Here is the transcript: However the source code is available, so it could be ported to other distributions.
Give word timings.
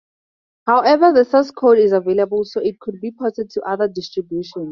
However 0.65 1.13
the 1.13 1.23
source 1.25 1.51
code 1.51 1.77
is 1.77 1.91
available, 1.91 2.43
so 2.43 2.59
it 2.59 2.79
could 2.79 2.99
be 2.99 3.11
ported 3.11 3.51
to 3.51 3.61
other 3.61 3.87
distributions. 3.87 4.55